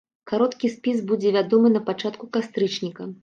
Кароткі 0.29 0.71
спіс 0.75 1.03
будзе 1.11 1.33
вядомы 1.37 1.73
напачатку 1.77 2.31
кастрычніка. 2.39 3.09